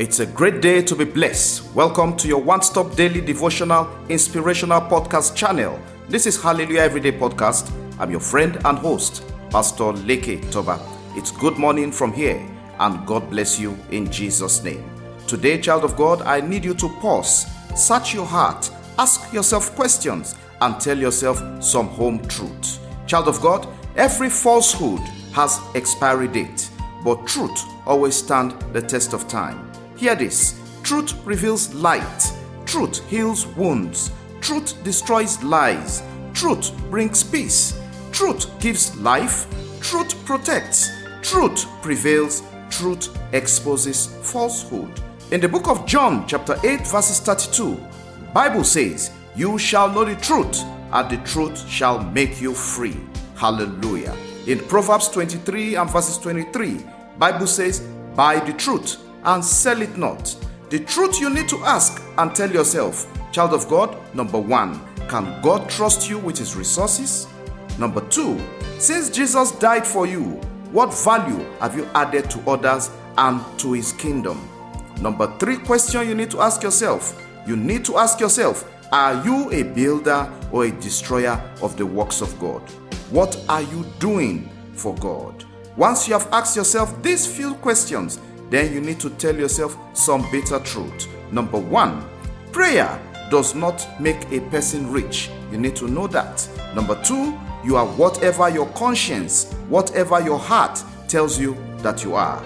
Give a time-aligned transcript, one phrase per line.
[0.00, 1.74] It's a great day to be blessed.
[1.74, 5.78] Welcome to your one stop daily devotional inspirational podcast channel.
[6.08, 7.70] This is Hallelujah Everyday Podcast.
[7.98, 10.80] I'm your friend and host, Pastor Leke Toba.
[11.16, 12.40] It's good morning from here,
[12.78, 14.82] and God bless you in Jesus' name.
[15.26, 17.44] Today, child of God, I need you to pause,
[17.76, 22.78] search your heart, ask yourself questions, and tell yourself some home truth.
[23.06, 25.00] Child of God, every falsehood
[25.34, 26.70] has expiry date,
[27.04, 29.69] but truth always stand the test of time.
[30.00, 30.58] Hear this.
[30.82, 32.32] Truth reveals light,
[32.64, 37.78] truth heals wounds, truth destroys lies, truth brings peace,
[38.10, 39.44] truth gives life,
[39.82, 40.88] truth protects,
[41.20, 44.88] truth prevails, truth exposes falsehood.
[45.32, 47.76] In the book of John, chapter 8, verses 32,
[48.32, 50.62] Bible says, You shall know the truth,
[50.92, 52.96] and the truth shall make you free.
[53.36, 54.16] Hallelujah.
[54.46, 56.86] In Proverbs 23 and verses 23,
[57.18, 57.80] Bible says,
[58.16, 60.36] Buy the truth and sell it not.
[60.70, 65.40] The truth you need to ask and tell yourself, child of God, number one, can
[65.42, 67.26] God trust you with his resources?
[67.78, 68.40] Number two,
[68.78, 70.40] since Jesus died for you,
[70.72, 74.48] what value have you added to others and to his kingdom?
[75.00, 79.50] Number three question you need to ask yourself you need to ask yourself, are you
[79.50, 82.60] a builder or a destroyer of the works of God?
[83.10, 85.44] What are you doing for God?
[85.76, 88.20] Once you have asked yourself these few questions,
[88.50, 91.08] then you need to tell yourself some bitter truth.
[91.32, 92.04] Number one,
[92.52, 95.30] prayer does not make a person rich.
[95.52, 96.48] You need to know that.
[96.74, 102.42] Number two, you are whatever your conscience, whatever your heart tells you that you are.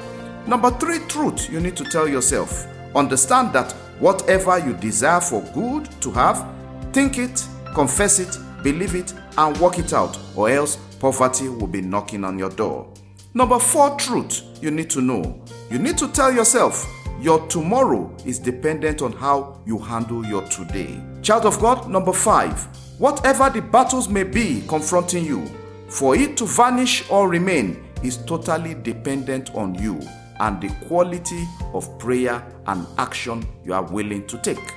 [0.47, 2.67] Number three, truth you need to tell yourself.
[2.95, 6.47] Understand that whatever you desire for good to have,
[6.93, 11.81] think it, confess it, believe it, and work it out, or else poverty will be
[11.81, 12.93] knocking on your door.
[13.33, 15.41] Number four truth you need to know.
[15.71, 16.87] You need to tell yourself
[17.21, 21.01] your tomorrow is dependent on how you handle your today.
[21.23, 22.61] Child of God, number five,
[22.99, 25.47] whatever the battles may be confronting you,
[25.89, 29.99] for it to vanish or remain is totally dependent on you
[30.41, 34.75] and the quality of prayer and action you are willing to take.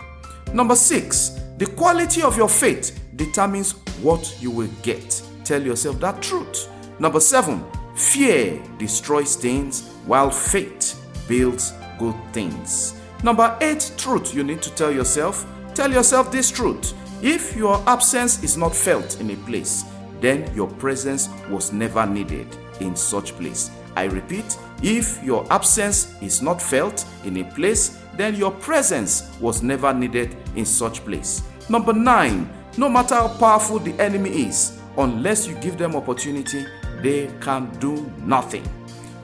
[0.53, 5.21] Number six, the quality of your faith determines what you will get.
[5.43, 6.69] Tell yourself that truth.
[6.99, 7.65] Number seven,
[7.97, 12.93] Fear destroys things while faith builds good things.
[13.23, 16.93] Number eight truth you need to tell yourself tell yourself this truth.
[17.23, 19.83] If your absence is not felt in a place,
[20.19, 22.47] then your presence was never needed
[22.79, 23.71] in such place.
[23.95, 29.63] I repeat, if your absence is not felt in a place, then your presence was
[29.63, 31.41] never needed in such place.
[31.69, 36.65] Number 9, no matter how powerful the enemy is, unless you give them opportunity,
[37.01, 38.63] they can do nothing.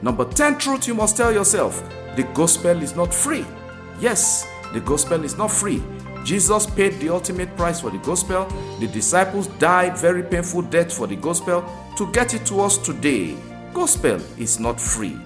[0.01, 1.81] Number 10 truth you must tell yourself
[2.15, 3.45] the gospel is not free.
[3.99, 5.81] Yes, the gospel is not free.
[6.23, 8.45] Jesus paid the ultimate price for the gospel.
[8.79, 11.63] The disciples died very painful death for the gospel
[11.97, 13.35] to get it to us today.
[13.73, 15.17] Gospel is not free.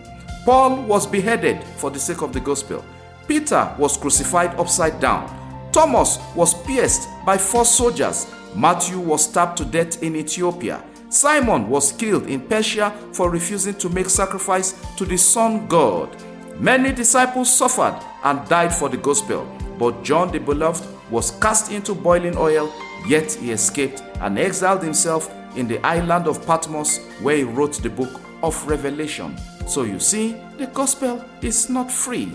[0.46, 2.84] Paul was beheaded for the sake of the gospel.
[3.28, 5.28] Peter was crucified upside down.
[5.72, 8.26] Thomas was pierced by four soldiers.
[8.56, 10.84] Matthew was stabbed to death in Ethiopia.
[11.10, 16.16] Simon was killed in Persia for refusing to make sacrifice to the sun god.
[16.60, 19.48] Many disciples suffered and died for the gospel,
[19.80, 22.74] but John the Beloved was cast into boiling oil,
[23.08, 27.90] yet he escaped and exiled himself in the island of Patmos where he wrote the
[27.90, 29.38] book of Revelation.
[29.66, 32.26] So you see, the gospel is not free.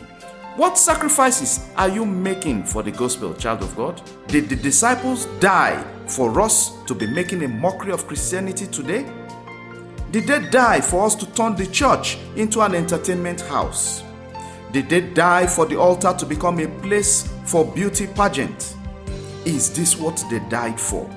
[0.56, 4.00] What sacrifices are you making for the gospel, child of God?
[4.28, 9.10] Did the disciples die for us to be making a mockery of Christianity today?
[10.10, 14.02] Did they die for us to turn the church into an entertainment house?
[14.70, 18.76] Did they die for the altar to become a place for beauty pageant?
[19.44, 21.08] Is this what they died for?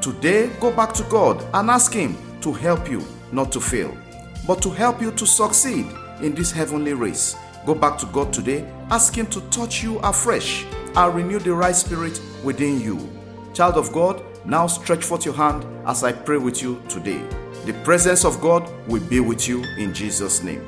[0.00, 3.96] Today, go back to God and ask Him to help you not to fail,
[4.46, 5.86] but to help you to succeed
[6.20, 7.36] in this heavenly race.
[7.64, 10.64] Go back to God today, ask Him to touch you afresh
[10.94, 13.15] and renew the right spirit within you.
[13.56, 17.22] Child of God, now stretch forth your hand as I pray with you today.
[17.64, 20.62] The presence of God will be with you in Jesus' name.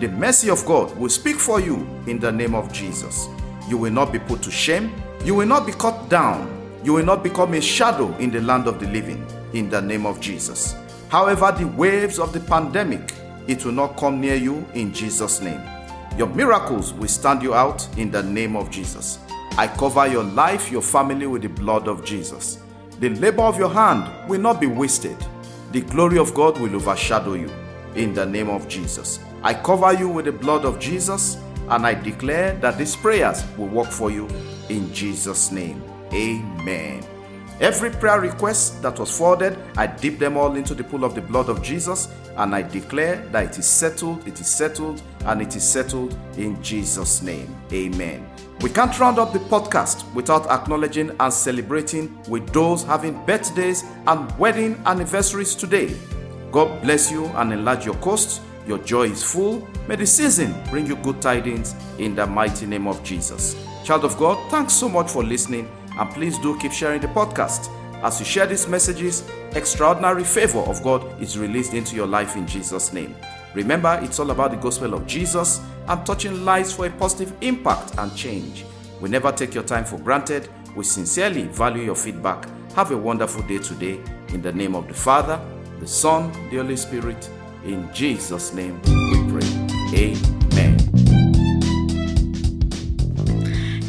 [0.00, 3.26] The mercy of God will speak for you in the name of Jesus.
[3.70, 4.92] You will not be put to shame.
[5.24, 6.46] You will not be cut down.
[6.84, 10.04] You will not become a shadow in the land of the living in the name
[10.04, 10.76] of Jesus.
[11.08, 13.14] However, the waves of the pandemic,
[13.46, 15.62] it will not come near you in Jesus' name.
[16.18, 19.20] Your miracles will stand you out in the name of Jesus.
[19.58, 22.62] I cover your life, your family with the blood of Jesus.
[23.00, 25.16] The labor of your hand will not be wasted.
[25.72, 27.50] The glory of God will overshadow you
[27.94, 29.20] in the name of Jesus.
[29.42, 31.38] I cover you with the blood of Jesus.
[31.68, 34.28] and I declare that these prayers will work for you
[34.68, 35.82] in Jesus' name.
[36.12, 37.15] Amen.
[37.60, 41.22] Every prayer request that was forwarded, I dip them all into the pool of the
[41.22, 45.56] blood of Jesus and I declare that it is settled, it is settled, and it
[45.56, 47.54] is settled in Jesus' name.
[47.72, 48.28] Amen.
[48.60, 54.38] We can't round up the podcast without acknowledging and celebrating with those having birthdays and
[54.38, 55.96] wedding anniversaries today.
[56.52, 58.42] God bless you and enlarge your coast.
[58.66, 59.66] Your joy is full.
[59.88, 63.56] May the season bring you good tidings in the mighty name of Jesus.
[63.82, 67.70] Child of God, thanks so much for listening and please do keep sharing the podcast.
[68.02, 72.46] As you share these messages, extraordinary favor of God is released into your life in
[72.46, 73.16] Jesus' name.
[73.54, 77.96] Remember, it's all about the gospel of Jesus and touching lives for a positive impact
[77.98, 78.66] and change.
[79.00, 80.48] We never take your time for granted.
[80.74, 82.46] We sincerely value your feedback.
[82.74, 84.00] Have a wonderful day today.
[84.28, 85.40] In the name of the Father,
[85.80, 87.30] the Son, the Holy Spirit.
[87.64, 89.66] In Jesus' name we pray.
[89.94, 90.35] Amen.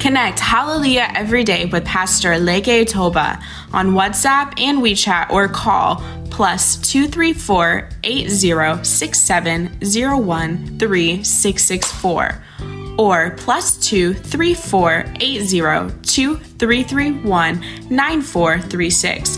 [0.08, 3.44] Connect Hallelujah every day with Pastor Leke Toba
[3.74, 6.02] on WhatsApp and WeChat or call
[6.32, 11.24] plus 234 8067 013
[12.98, 19.38] or plus 234 2331 9436.